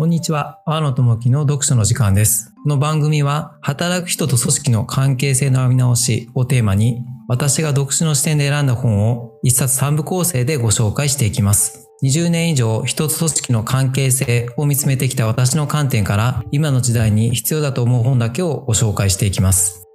[0.00, 0.62] こんにちは。
[0.64, 2.54] 阿野智樹の読書の時間です。
[2.62, 11.90] この番組は、働く人と組織の関係性の見直しをテーマに、私が読書の視点で選んだ本を一冊三部構成でご紹介していきます。
[12.02, 19.86] 20年以上、人と組織の関係性を見つめてきた私の観点から、今の時代に必要だと思う本だけをご紹介していきます。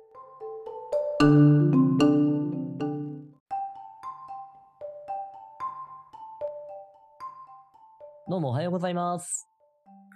[8.30, 9.55] どうもおはようございます。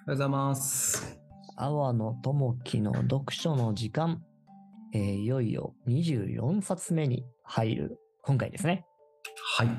[0.09, 1.19] おはようございます。
[1.55, 4.23] 阿波野智樹の読書の時間、
[4.91, 8.87] えーいよいよ24冊目に入る今回ですね。
[9.55, 9.67] はい。
[9.67, 9.73] よ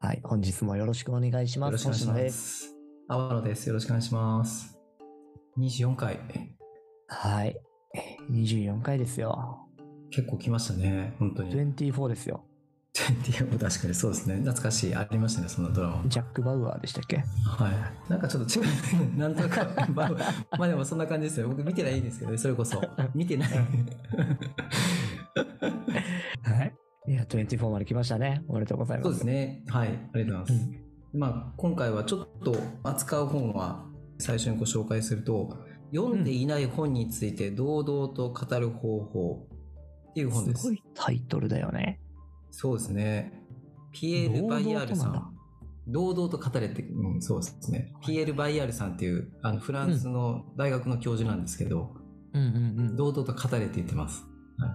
[0.00, 1.86] はい、本日もよろしくお願いします。
[1.86, 2.32] ろしくお願いし。
[2.32, 2.74] ますす。
[3.06, 3.68] 阿波野です。
[3.68, 4.76] よろしくお願いします。
[5.58, 6.18] 24回。
[7.06, 7.56] はい、
[7.94, 9.60] えー24回ですよ。
[10.10, 11.14] 結構来ましたね。
[11.20, 11.54] 本当に。
[11.54, 12.44] 24ですよ。
[13.04, 14.36] 20確かにそうですね。
[14.36, 14.94] 懐かしい。
[14.94, 16.02] ありましたね、そのドラマ。
[16.06, 17.16] ジャック・バウアーでしたっけ？
[17.16, 17.22] は
[17.70, 18.10] い。
[18.10, 19.18] なんかちょっと違う。
[19.18, 19.56] なんとなく、
[19.92, 20.10] まあ、
[20.58, 21.48] まあでもそんな感じですよ。
[21.48, 22.80] 僕見てないんですけどね、それこそ。
[23.14, 23.48] 見てない。
[23.50, 23.64] は
[26.64, 26.74] い。
[27.08, 28.42] いや、24まで来ましたね。
[28.48, 29.04] おめでとうございます。
[29.04, 29.62] そうですね。
[29.68, 29.88] はい。
[29.88, 30.70] ありがとうございます。
[30.72, 33.86] うんまあ、今回はちょっと扱う本は
[34.18, 35.56] 最初にご紹介すると、
[35.94, 39.48] 読んでいない本について堂々と語る方法
[40.10, 40.62] っていう本です。
[40.62, 42.00] すごいタイトルだよね。
[42.58, 43.42] そうですね。
[43.92, 45.36] ピエール・バイヤールさ堂々となん。
[45.88, 47.92] 堂々と語れって、うん、そうですね。
[48.00, 51.94] ピエール・バイヤールさんっていうあのフランスの大学の教授なんですけど、
[52.32, 52.96] うんうんうん。
[52.96, 54.24] 堂々と語れって言ってます。
[54.56, 54.68] は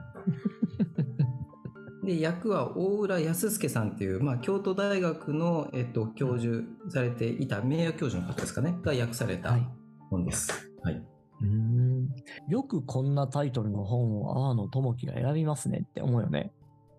[2.04, 9.68] い、 で、役は大浦康介さんっていう、まあ、京都大学の、えっと、教授されていた名誉教授の方ですかね、が訳されたはい
[10.12, 10.52] 本です。
[10.84, 11.04] はい。
[11.42, 12.10] うーん
[12.48, 16.54] よくこんなタイトルの本を阿野智樹が選びますねって思うよね。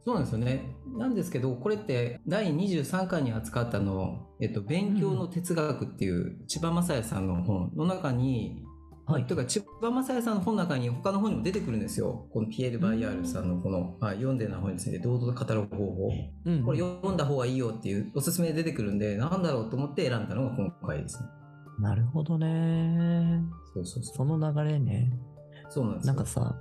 [0.04, 0.74] そうなんですよね。
[0.96, 8.64] なんですけど、これって第23巻に扱ったの、えっと、勉強の哲学っていう千葉雅也さんの本の中に、
[9.04, 12.26] はいというか千葉雅也さんの本の中に他の本にも出てくるんですよ。
[12.32, 16.10] このピエール・バイヤールさんのこの、はい、読んでない本について堂々と語る方法。
[16.46, 21.28] うんこれ読んだ方がいいよっていうおすすめで出てくるんで、なんだろうと思って選んだのが今回ですね。
[21.80, 23.42] なるほどね。
[23.74, 24.16] そうそうそう。
[24.16, 25.12] その流れね。
[25.68, 26.56] そうなんですよなんかさ、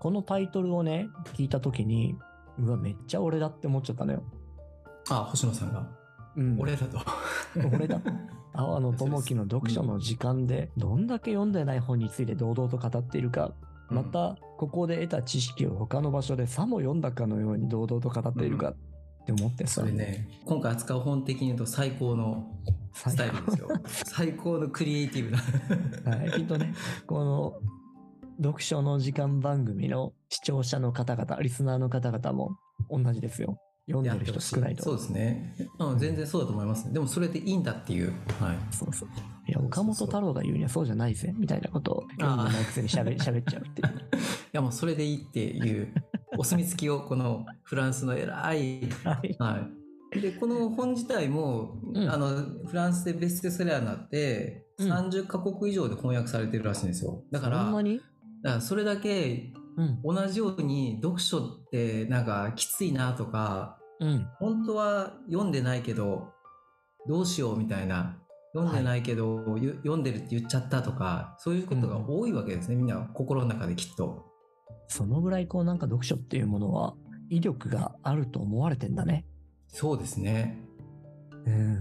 [0.00, 2.16] このタイトルをね、聞いたときに、
[2.58, 4.22] うわ、めっちゃ俺だって思っちゃったのよ。
[5.10, 5.86] あ、星野さんが。
[6.36, 6.98] うん、俺だと。
[7.74, 8.00] 俺だ。
[8.54, 13.52] 阿野智樹の読書の時間で、どんだけ読んでない本について堂々と語っているか、
[13.90, 18.74] また、ここで得た知識を他の場所でさも読んだかのように堂々と語っているかっ
[19.26, 22.50] て思ってさ、それね、今回扱う本的に言うと最高の
[22.94, 23.68] スタイルですよ。
[23.86, 25.38] 最高のクリエイティブな。
[26.16, 26.74] はい、きっとね、
[27.06, 27.60] この
[28.38, 32.56] 読書の時間番組の視聴者の方々、リスナーの方々も
[32.90, 33.58] 同じですよ。
[33.88, 34.82] 読んでる人少ないと。
[34.82, 35.54] そうですね。
[35.78, 36.92] うん、全然そうだと思います、ね。
[36.92, 38.12] でもそれでいいんだっていう。
[38.40, 38.74] はい。
[38.74, 39.08] そうそう。
[39.48, 43.88] いや、岡本太郎が言うにはそうじゃないぜ、みたいなことを読んでないくせに喋り 喋っちゃうっていう。
[43.88, 43.92] い
[44.52, 45.94] やもうそれでいいっていう
[46.36, 49.36] お墨付きをこのフランスの偉い、はい。
[49.38, 49.68] は
[50.14, 50.20] い。
[50.20, 52.28] で、この本自体も、うんあの、
[52.66, 57.22] フランスでベストセラーになって、うん30カ国以上で翻訳されてるらしいんですよ。
[57.30, 57.72] だから、
[58.46, 60.00] だからそれだけうん。
[60.02, 64.26] 同じように読書ってなんかきついなとか、うん。
[64.38, 66.28] 本当は読んでないけど
[67.08, 68.16] どうしようみたいな
[68.54, 74.24] 読んでないけど、ゆ読んでるって言っちゃったとかそういうことが多いわけですね、みんな心の中できっと
[74.88, 76.94] そのぐらいこうなんか読書っていうものは
[77.28, 79.26] 威力があると思われてんだね。
[79.68, 80.75] そうですねうん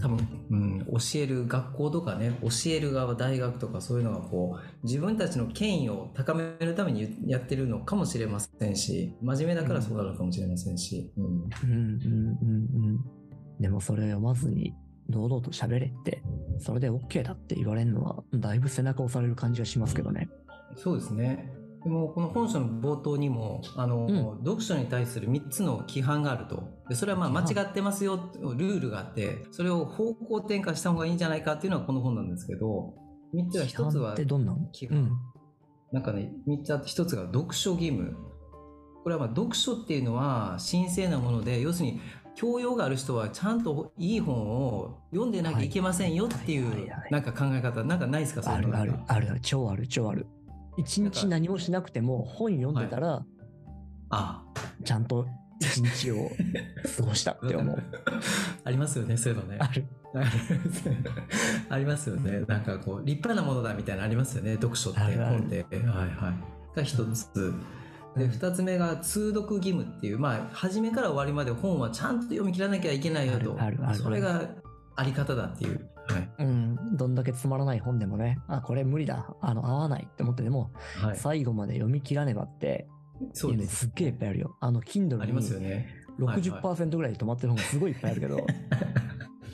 [0.01, 11.11] 多分、うん、教える学校とかね教える側大学とかそういうのがこう自分たちの権威を高めるためにやってるのかもしれませんし真面目だからそうなるのかもしれませんし。
[13.59, 14.73] でもそれを読まずに
[15.09, 16.21] 堂々と喋れって、
[16.59, 20.29] それで OK だって言われるのは、だいぶ背中押される感じがしますけどね。
[20.75, 21.51] そうですね。
[21.85, 24.37] でもこの本書の冒頭にもあの、うん。
[24.43, 26.63] 読書に対する3つの規範があると。
[26.89, 32.93] でそれはまあ間違ってますよルールがあってそれを方向転換した方がいいんじゃないかっていうのがこの本なんですけど
[33.35, 34.57] 3つは1つはってどんなの？
[34.73, 34.97] 規範。
[34.97, 35.11] うん。
[35.91, 38.15] なんかね3つあって1つが読書義務。
[39.03, 42.01] これはまあ読書っていうのは神聖なもので要するに
[42.35, 46.75] 教養がある人はちゃんといい本を読んでなきゃいけませんよっていうは
[47.07, 47.83] いなんか考え方。
[47.83, 50.25] なんかないですかそういうのなんかるあるある、超ある超ある。
[50.77, 53.25] 一日何もしなくても本読んでたら、
[54.09, 54.43] あ
[54.83, 55.25] ちゃんと
[55.59, 56.29] 一日を
[56.97, 57.83] 過ごしたって思う。
[58.63, 59.85] ありますよねそういうのねある。
[61.69, 62.41] ありますよね。
[62.47, 64.53] なんかこう、立派なものだみたいなのありますよね。
[64.55, 65.65] 読書って、本って。
[65.71, 66.33] はいは
[66.73, 66.77] い。
[66.77, 67.53] が一つ。
[68.15, 73.57] で、二つ目が通読義務っていう、まあ、初めから終わりまで本はちゃんと読み切らなきゃいけないよと。
[73.59, 74.41] あるあるあるそれが
[74.95, 75.89] あり方だっていう。
[76.07, 76.29] はい。
[76.39, 81.17] うん、どんだけつまらない本でもね、あ、これ無理だ、あの、合わないって思ってでも、はい。
[81.17, 82.87] 最後まで読み切らねばって、
[83.33, 83.75] そうです。
[83.75, 84.57] すっげえいっぱいあるよ。
[84.59, 85.69] あの、Kindle ありますよにね。
[85.71, 88.39] はいはい60%ぐらいで止まってる本がすごいいっぱいあるけど、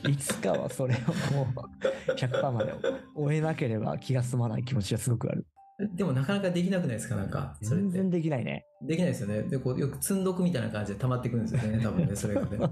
[0.08, 2.72] いつかはそれをもう100%まで
[3.16, 5.48] 終えなければ気が済まない気持ちがすごくある。
[5.96, 7.16] でもなかなかできなくないですか？
[7.16, 7.58] なんか。
[7.64, 8.64] 全然できないね。
[8.84, 9.42] できないですよね。
[9.42, 12.60] で、こう、よく積んどくみたいな感じで溜まってくるんですよね、多分ね、それがね。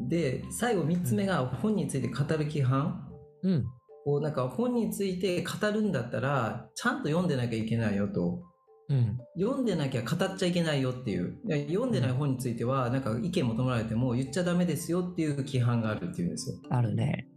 [0.00, 3.08] で、最後3つ目が本について語る規範。
[3.42, 3.64] うん。
[4.04, 8.42] こう、なんか本について語るんだったら、ちゃんと読んでなきゃいけないよと。
[8.88, 9.18] うん。
[9.38, 11.38] 読んでなきゃ語っちゃいけないよっていう。
[11.44, 16.56] で読んでない本については、なんか意見求められても言っちゃダメですよっていう規範があるっていうんですよ。
[16.70, 17.28] あるね。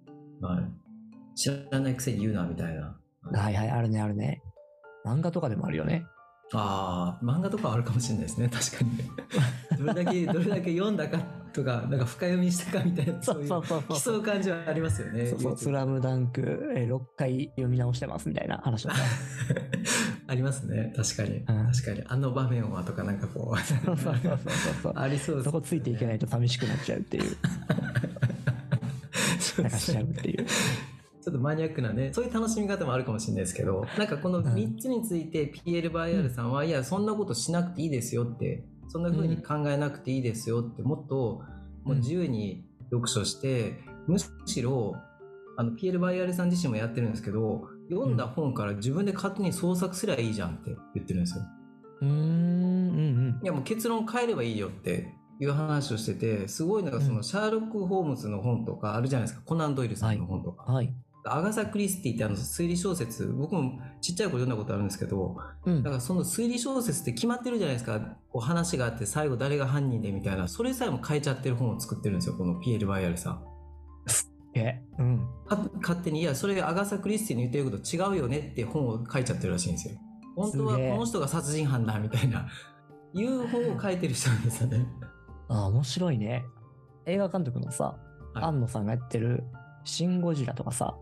[0.41, 1.37] はい。
[1.37, 2.97] 知らないくせに言うな、みたいな。
[3.31, 4.41] はいはい、あるね、あるね。
[5.05, 6.05] 漫画とかでもあるよね。
[6.53, 9.03] ああ、漫画とかはあるかもしれないですね、確かにね。
[9.77, 11.19] どれだけ、 どれだけ読んだか
[11.53, 15.27] とか、なんか深読みしたかみたいな、 そういう、競う感じはありますよね。
[15.27, 16.41] そうそう、スラムダンク、
[16.75, 18.87] えー6回読み直してますみたいな話。
[20.27, 21.41] ありますね、確かに。
[21.45, 22.03] 確かに。
[22.07, 24.39] あの場面はとか、なんかこそうそうそうそう
[24.81, 27.23] そうう、ありそうです、そこついていけないと寂しくなっちゃうっていう、
[29.39, 30.45] そうなんかしちゃうっていう。
[31.25, 41.43] ちょっとマニアックなね、そういう楽しみ方もあるかもしれないですけど、なんかこの3つについて PL バイアルさんは、いや、そんなことしなくていいですよって、そんな風に考えなくていいですよって、もっと
[41.83, 44.95] もう自由に読書して、むしろ、
[45.57, 51.43] あの、PL バイアルさん自身もやってるんですけど、読んだ本から自分で勝手に創作すりゃいいじゃんって言ってるんですよ。
[52.01, 52.19] うーん、うんう
[53.39, 53.39] ん。
[53.43, 59.45] いやもう結論変えればいいよっていう話をしてて、すごいのがそのシャーロック・ホームズの本とかあるじゃないですか。
[59.45, 60.71] コナン・ドイルさんの本とか。
[60.71, 60.93] はい。
[61.27, 67.99] アガサ・クリスティってあの推理小説、僕もちっちゃい頃読んだことあるんですけど、うんだからその推理小説って決まってるじゃないですか。
[68.29, 73.43] こう話があって最後誰が犯人でみたいな、それさえも変えちゃってる本を作ってるんですよ、このピエール・バイアルさん。
[74.55, 75.27] え、うん。
[75.47, 79.95] か勝手に、いや、それアガサ・クリスティの言ってること違うよねって本を書いちゃってるらしいんですよ。
[80.35, 82.47] 本当はこの人が殺人犯だみたいな、
[83.13, 84.85] いう本を書いてる人なんですよね。
[85.49, 86.45] あ、面白いね。
[87.05, 87.97] 映画監督のさ、
[88.33, 89.43] はい庵野さんがやってる、
[89.85, 90.97] シン・ゴジラとかさ、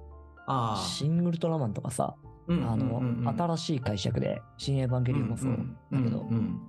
[0.47, 2.15] あシン・ウルトラマンとかさ、
[2.49, 3.01] あ、あの、
[3.37, 5.57] 新しい解釈で、新エヴァンゲリオンもそう
[5.91, 6.59] だけど、うん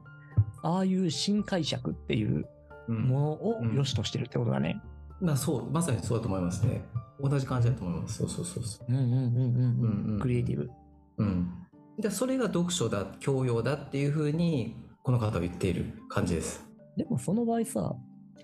[0.62, 2.46] ああいう新解釈っていう
[2.88, 4.80] ものをうん良しとしてるってことだね。
[5.20, 6.82] まあそう、まさにそうだと思いますね。
[7.20, 8.18] 同じ感じだと思います。
[8.18, 8.86] そうそうそうそう。
[8.88, 10.70] うんうんうんうんうんクリエイティブ。
[11.18, 11.50] うん。
[11.98, 16.66] で、それが読書だ、教養だっていうふうに、この方は言っている感じです。
[16.96, 17.94] でもその場合さ、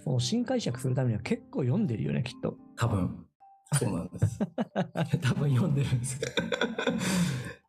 [0.04, 2.56] その新解釈するためには結構読んでるよね、きっと。
[2.76, 3.24] 多分。
[3.78, 4.38] そうなんです。
[5.22, 6.20] 多分読んでるんです。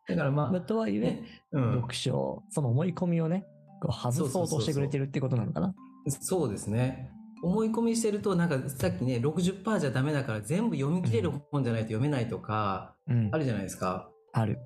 [0.08, 1.22] だからまあ、まあとはいえ、ね
[1.52, 3.46] うん、読書、その思い込みをね、
[3.80, 5.74] こう外そうとしてくれてるってことなのかな。
[6.08, 7.10] そうですね。
[7.42, 13.38] 思い込みしてると、なんかさっきね、60%じゃダメだから全部読み切れる本じゃないと読めないとか、うんあ。
[13.38, 14.08] るじゃないですか。
[14.32, 14.58] ある。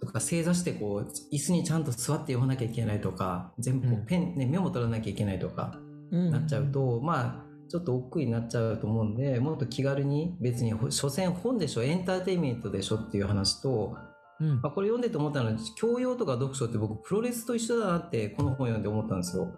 [0.00, 5.80] とか正座してこう椅子にちゃんと座って読まなきゃいけないとか全部こうんうペン、ね、メモ取らなきゃいけないとか
[6.10, 11.82] うんなっちゃうと、まあちょっと億劫になっちゃうと思うんでもっと気軽に別にほ所詮本でしょ？
[11.82, 13.96] エンターテインメントでしょっていう話と、
[14.40, 19.52] うんまあ、これ読んでて思ったのは教養とか読書って僕プロレスと一緒だなってこの本読んで思ったんですよ。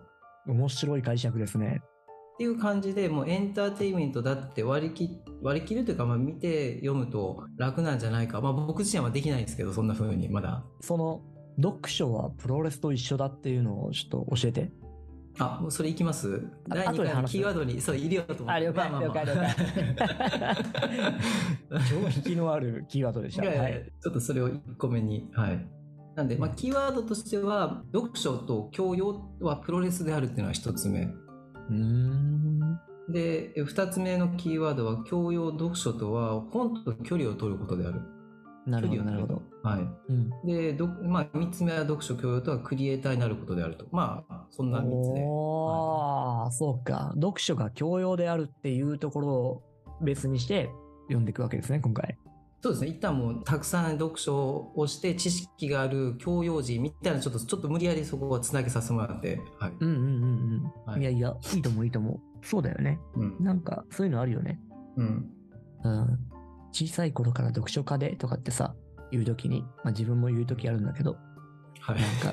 [0.47, 1.83] 面白い解釈ですね。
[2.35, 11.21] っていう感じでもうエンターテインメントだって割り切割り切るというか、まあ、見て読むと楽なんじゃないか、まあ、僕自身はできないんですけどそんな風にまだその、
[11.61, 14.71] 読書はプロレスと一緒だっていうのをちょっと教えて。
[15.39, 16.43] あ、もうそれいきます？
[16.71, 18.53] あ第2回のキーワードに、そう、入れようと思って。
[18.53, 19.37] あ了解まあまあまあ了解
[21.91, 23.43] 超引きのあるキーワードでした。
[23.45, 23.93] いやいやはい。
[24.03, 25.29] ちょっとそれを1個目に。
[25.33, 25.69] はい。
[26.17, 31.03] なんで、まあ、キーワードとしては、読書と教養はプロレスであるっていうのは1つ目。
[31.05, 32.81] うーん。
[33.09, 38.01] で、2つ目のキーワードは、教養、読書とは、本と距離を取ることである。
[38.67, 39.43] なるほど、なるほど。
[39.63, 39.89] はい。
[40.09, 40.31] うん。
[40.45, 43.87] で、どまあ、3つ目は読書、教養とはクリエイターになることであると。
[43.93, 45.25] まあ、そんな3つで。
[45.27, 47.13] おー、そうか。
[47.15, 49.63] 読書が教養であるっていうところを
[50.03, 50.71] 別にして
[51.03, 52.17] 読んでいくわけですね、今回。
[52.61, 52.89] そうですね。
[52.91, 59.41] 一旦もうたくさん読書をして知識がある教養人みたいなちょっとちょっと無理やりそこはつなげさせてもらって。
[59.61, 59.73] はい。
[59.79, 60.27] うんうんうんう
[60.57, 60.73] ん。
[60.85, 62.21] はいい、やいや、いいと思う、いいと思う。
[62.43, 62.99] そうだよね。
[63.15, 63.37] うん。
[63.39, 64.61] なんか、そういうのあるよね。
[64.97, 65.31] うん。
[65.85, 66.19] うん。
[66.73, 68.75] 小さい頃から読書家でとかってさ、
[69.13, 71.17] 言うときに、まあ自分も言うときあるんだけど、
[71.93, 72.01] はい。
[72.01, 72.11] なん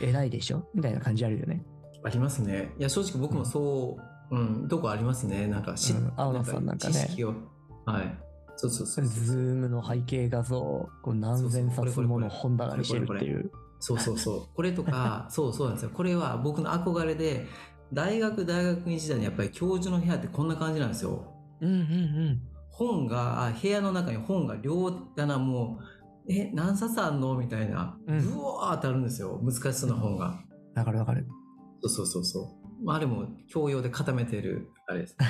[0.00, 0.68] 偉いでしょ？
[0.74, 1.62] みたいな感じあるよね。
[2.02, 2.72] ありますね。
[2.78, 3.98] いや、正直僕もそ
[4.30, 5.46] う、うん、とこありますね。
[5.46, 7.08] なんかし、うん青野さんなんかね。
[7.86, 8.18] はい。
[8.56, 9.24] そうそうそうそう。
[9.24, 13.50] ズームの背景画像をこう何千冊もの本棚にしてるっていう。
[13.80, 14.54] そうそうそう。
[14.54, 15.90] これとか、 そうそうなんですよ。
[15.92, 17.46] これは僕の憧れで、
[17.92, 21.24] 大学、大学院時代にやっぱり教授の部屋ってこんな感じなんですよ。
[21.60, 22.40] うんうん
[22.70, 25.84] 本が、あ部屋の中に本が両棚もう、
[26.28, 27.36] え、何冊あんの？
[27.36, 29.40] みたいな、うんブワーってあるんですよ。
[29.42, 30.26] 難しそうな本が。
[30.28, 30.78] うん。
[30.78, 31.26] わかるわかる。
[31.82, 32.40] そうそうそうそ
[32.80, 32.84] う。
[32.84, 35.16] まああれも教養で固めてる、あれです。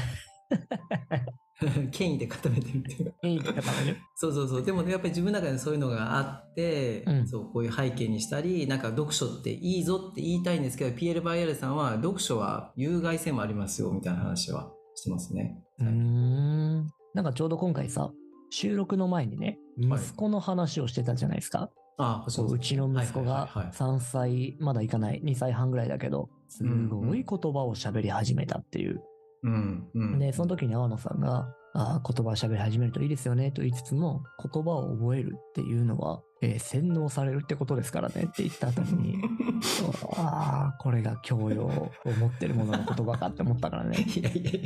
[1.93, 3.29] 権威で固めてるっていうか。
[3.29, 3.53] いい方
[3.85, 4.03] ね。
[4.17, 4.63] そうそうそう。
[4.63, 15.61] でもねやっぱり自分の中でそういうのがあって、うんそう、こういう背景にしたり、なんか読書っていいぞって言いたいんですけど、ピエール・バイヤルさんは読書は有害性もありますよ、みたいな話はしてますね。
[15.81, 16.87] うーん。
[17.15, 18.11] なんかちょうど今回さ、
[18.55, 19.59] 収録の前にね、
[19.89, 20.01] はい。
[20.01, 21.71] 息子の話をしてたじゃないですか。
[21.99, 23.73] ああ、そううちの息子がはいはいはいはい。
[23.73, 29.03] 3歳、まだいかない、2歳半ぐらいだけど、すごい言葉を喋り始めたっていう。
[29.45, 30.19] うん、うん。
[30.19, 39.19] で、その時に阿野さんが、あー言葉を喋り始めるといいですよねと言いつつも、言葉を覚えるっていうのは、えー洗脳されるってことですからねって言った後に、
[40.17, 43.99] ああ、これが教養を持ってるものの言葉かって思ったからね。
[44.07, 44.61] いやいやいや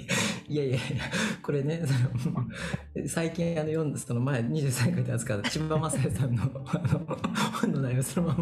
[0.49, 0.79] いやいや
[1.43, 2.47] これね、その
[3.09, 7.19] 最近あの読んだ、その前23回で扱った千葉雅也さんのあの
[7.61, 8.35] 本の内容そのま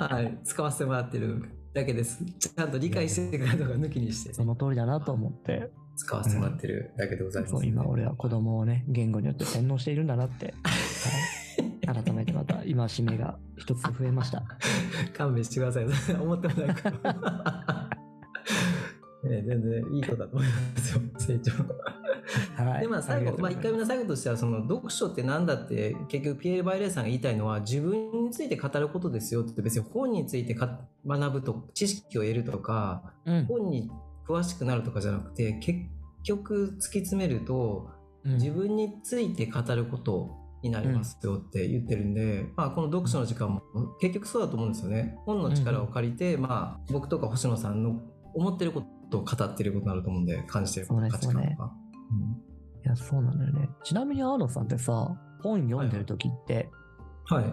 [0.00, 1.44] ま、はい、使わせてもらってる
[1.76, 2.24] だけです。
[2.38, 14.42] ちゃんと理解してくれるのが抜きにしてその通りだなと思って、使わせてもらってるだけでございます、そう今俺は子供をね、言語によって洗脳しているんだなって、はい、改めてまた今しめが一つ増えました。
[15.12, 15.84] 勘弁してください。
[16.18, 16.90] 思ってもないこと。
[19.28, 21.52] ね、全然いいことだと思いますよ、成長。
[22.56, 22.80] はい。
[22.80, 33.46] でまあ最後、まあ、1回目目の最後としてはその読書って何だって結局ピエール・バイレーさんが言いたいのは自分について語ることですよって別に本についてか学ぶと知識を得るとかうん。
[33.46, 33.90] 本に
[34.26, 35.80] 詳しくなるとかじゃなくて結
[36.24, 37.90] 局突き詰めると
[38.24, 43.62] うん自分について語ることになりますよって言ってるんで、まあ、この読書の時間も
[44.00, 45.16] 結局そうだと思うんですよね。
[45.26, 48.00] 本の力を借りて、まあ、僕とか星野さんの
[48.34, 51.72] 思ってることを語ってることになると思うんで感じてるこ価値観とか。
[52.84, 53.68] いや、そうなんだよね。
[53.82, 56.70] ちなみにア野さんってさ、本読んでる時って、
[57.30, 57.52] うんはい。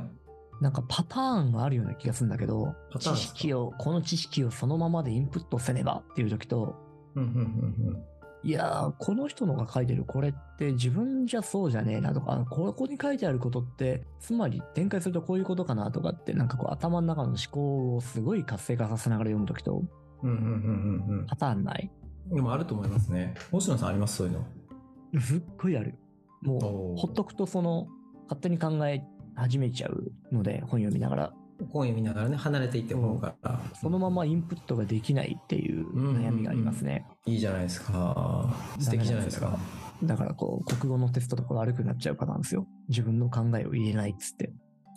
[0.62, 6.76] なんかパターンがあるような気がするんだけど、知識を、この知識をそのままでインプットせねばっていう時と、
[7.16, 8.04] うんうんうんうん
[8.46, 19.84] いやー、この人のが書いてるこれって自分じゃそうじゃねえなとか、ここに書いてあることって、つまり展開するとこういうことかなとかって、なんかこう頭の中の思考をすごい活性化させながら読むときと、
[20.24, 22.03] うんうんうんうんパターンないうん。
[22.34, 23.36] でもあると思いますね。
[23.52, 24.18] 星野さんあります？
[24.18, 25.22] そういうの。
[25.22, 26.00] すっごいある。
[26.42, 27.88] もう、ほっとくとその、
[28.24, 29.04] 勝手に考え
[29.36, 31.34] 始めちゃうので、本読みながら。
[31.70, 33.62] 本読みながらね、離れていって本から。
[33.80, 37.06] そのままインプットができないっていう悩みがありますね。
[37.26, 38.54] いいじゃないですか。
[38.80, 39.58] 素敵じゃないですか。
[40.04, 42.68] だからこう、国語のテストとか悪くなっちゃうパターンですよ。
[42.90, 44.52] 自分の考えを入れないっつって。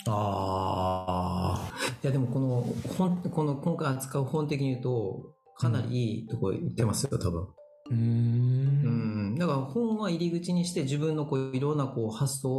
[0.08, 1.70] ああ。
[2.02, 2.66] いやでもこの
[2.96, 7.42] 本、この今回扱う本的に言うと、かなりいいとこ言ってますよ、多分。
[7.42, 7.94] うー。
[7.94, 9.38] うんん。
[9.38, 12.50] だから本は入り口にして自分のこういろんなこう発想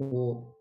[0.00, 0.54] を、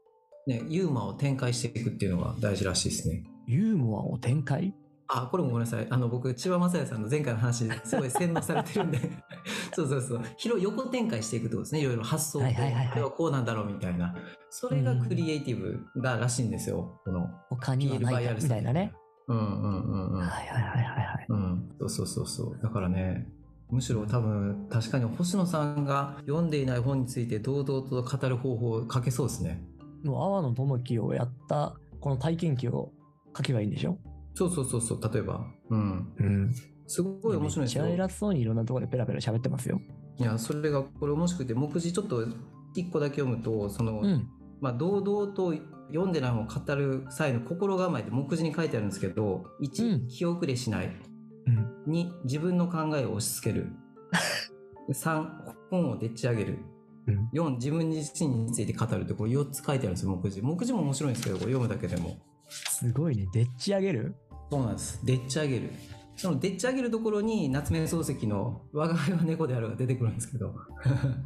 [0.47, 3.23] ね、ユーモアを展開していくっていうのが大事らしいですね。
[3.47, 4.73] ユーモアを展開？
[5.07, 5.87] あ、これもごめんなさい。
[5.89, 8.99] あの、僕、千葉雅也さんの前回の話、 すごい洗脳されてるんで、
[9.73, 10.21] そうそうそう。
[10.37, 11.81] 広い横展開していくってことですね。
[11.81, 14.15] いろいろ発想と、はいはいはいはいこれはこうなんだろうみたいな。
[14.49, 16.99] それがクリエイティブだらしいんですよ。
[17.03, 18.93] この、他にはないかみたいなね。。
[19.27, 20.19] うんうんうんうん。
[20.19, 21.25] はいはいはいはいはい。
[21.29, 21.71] うん。
[21.79, 22.59] そうそうそうそう。
[22.61, 23.27] だからね、
[23.69, 29.63] むしろ多分、確かに星野さんが読んでいない本について堂々と語る方法を書けそうですね。
[30.03, 32.91] もう、阿波野智樹をやった、この体験記を
[33.35, 33.97] 書けばいいんでしょ？
[34.35, 35.13] そうそうそうそう。
[35.13, 35.45] 例えば。
[35.69, 36.13] うん。
[36.19, 36.53] うん。
[36.85, 38.03] すごい面白いんですよめっちゃ。
[38.05, 39.79] 偉そうにいろんなところでペラペラ喋ってますよ。
[40.17, 42.25] いや、それがこれ面白くて、目次ちょっと
[42.75, 44.27] 一個だけ読むと、その、うん。
[44.59, 45.53] まあ、堂々と
[45.93, 50.91] 読んでない本を語る際の心構えって目次に書いてあるんですけど、う1、ん気遅れしない。
[51.45, 51.91] うん。
[51.93, 53.67] 2、自分の考えを押し付ける。
[54.91, 55.27] 3、
[55.69, 56.57] 本をでっち上げる。
[57.07, 60.41] うん4、自分自身について語るって、これ4つ書いてあるんですよ、目次。
[60.41, 62.17] 目次も面白いんですけど、これ読むだけでも。
[62.49, 63.27] すごいね。
[63.33, 64.15] でっち上げる？
[64.51, 65.05] そうなんです。
[65.05, 65.69] でっち上げる。
[66.15, 70.53] そのでっち上げるところに夏目漱石の我が輩は猫であるが出てくるんですけど、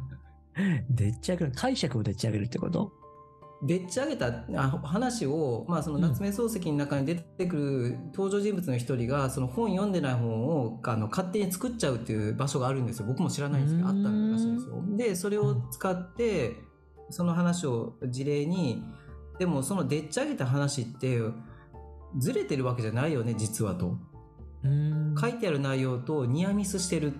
[0.90, 1.52] でっち上げる。
[1.54, 2.92] 解釈をでっち上げるってこと？
[3.62, 13.06] でっち上げたあ話を、まあ、その夏目漱石の中に出てくる登場人物の一人がその本読んでない本をあの勝手に作っちゃうっていう場所があるんですよ。
[13.06, 14.82] 僕も知らないんですけどあったらしいんですよ。
[14.96, 16.56] でそれを使って
[17.10, 18.84] その話を事例に
[19.40, 21.20] でもそのでっち上げた話って
[22.16, 23.98] ずれてるわけじゃないよね実はと。
[25.20, 27.14] 書いてある内容とニアミスしてる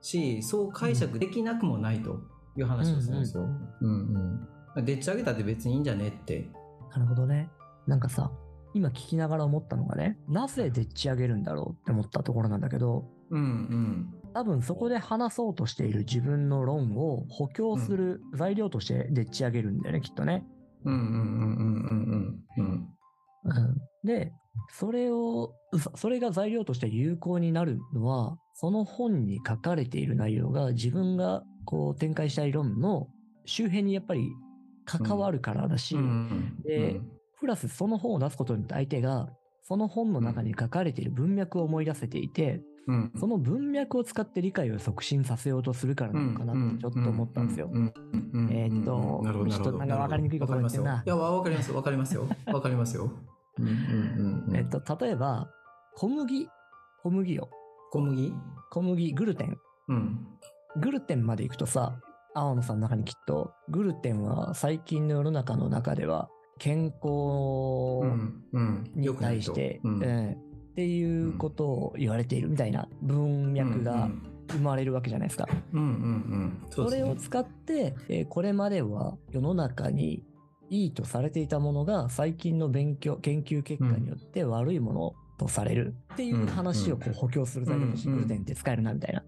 [0.00, 2.20] しそう解釈できなくもないと
[2.56, 3.44] いう話をするんですよ。
[3.80, 4.48] うんうん
[4.82, 6.48] でっち上げたって別にいいんじゃねって。
[6.90, 7.48] なるほどね。
[7.86, 8.30] なんかさ、
[8.74, 14.14] 今聞きながら思ったのがね、なぜでっち上げるんだろうって思ったところなんだけど、うんうん。
[14.32, 20.44] 多分そこで話そうとしている自分の論を補強する材料としてでっち上げるんだよね、きっとね。
[20.84, 22.66] うんうんうんうんうんうん。
[22.66, 22.88] うん
[24.04, 24.32] で、
[24.70, 33.08] それを、そそれが材料として有効になるのは、その本に書かれている内容が自分がこう展開したい論の
[33.46, 34.30] 周辺にやっぱり
[34.84, 36.56] 関わるからだし、うん。
[36.64, 37.00] で
[37.38, 39.28] プラスその本を出すことによって相手が、
[39.62, 43.12] その本の中に書かれている文脈を思い出せていて、うん。
[43.18, 47.70] その文脈を使って理解を促進させようとするからなのかなってちょっと思ったんですよ。
[47.72, 51.02] えーっとちょっとなんか分かりにくいこと言ってんな。
[51.04, 51.76] いや、わかりますよ。
[51.76, 52.28] わかりますよ。
[52.46, 53.10] わかりますよ。
[54.52, 55.48] えっと、例えば、
[55.96, 56.48] 小麦、
[57.02, 57.48] 小麦よ。
[57.90, 58.34] 小麦？
[58.70, 59.58] 小麦、グルテン。
[59.88, 60.26] うん。
[60.80, 62.00] グルテンまで行くとさ、
[62.34, 67.00] 青野さんの中にきっと、グルテンは最近の世の中の中では、健康。
[68.94, 69.80] に対して、
[70.72, 74.08] っていうことを言われているみたいな文脈が
[74.50, 75.48] 生まれるわけじゃないですか。
[76.70, 80.24] それを使って、えーこれまでは世の中に
[80.70, 89.22] いいとされていたものが最近の勉強、研究結果によって悪いものとされるっていう話をこう補強する材料としグルテンって使えるなみたいな。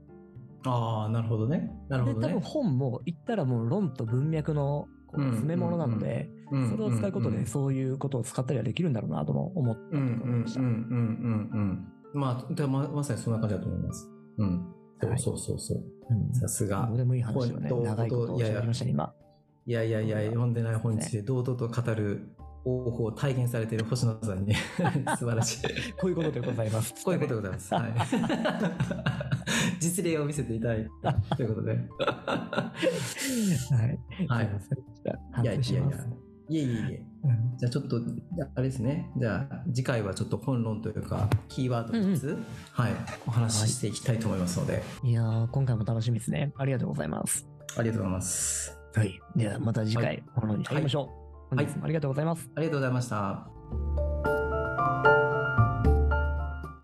[0.72, 1.70] ああ、なるほどね。
[1.88, 2.28] なるほで、どね。
[2.28, 10.60] 多分本も言ったらもう論と文脈のこううん詰め物なので、うんそれを使うことでうんそういうことを使ったりはできるんだろうなとも思ったとうんうん思いました。
[10.60, 12.20] うんうんうんうん。
[12.20, 14.08] まあ、でままさにそんな感じだと思います。
[14.38, 14.66] うん。
[15.00, 15.78] そうはいそうそうそう。
[16.10, 16.96] うんさすがどう。
[16.96, 19.12] でもいい話をね、長いことをいやいや喋りましたね、今。
[19.66, 22.30] いやいやいや、読んでない本について堂々と語る
[22.66, 24.54] を体現されている星野さんに
[25.18, 25.92] 素晴らしい。
[25.92, 26.92] こういうことでございます。
[27.04, 27.74] こういうことでございます。
[27.74, 27.92] はい、
[29.80, 31.72] 実例を見せていただいたということで。
[31.72, 31.80] はい。
[34.28, 34.70] はいす
[35.42, 35.56] いやいやい
[35.90, 36.06] や。
[36.48, 37.04] いえいえいえ。
[37.24, 38.00] うんじゃあちょっと、
[38.54, 39.10] あれですね。
[39.16, 42.38] じゃあ次回はちょっと本論というか、キーワード3つ、
[42.72, 42.92] はい、
[43.26, 46.52] お話ししていきたいと思いますので、いやー、今回も楽しみですね。
[46.56, 47.48] ありがとうございます。
[47.76, 48.78] ありがとうございます。
[48.94, 49.20] はい。
[49.34, 51.06] では、また次は回、このに入りましょう。
[51.06, 52.50] はい本日もありがとうございます。
[52.54, 54.05] ありがとうございました。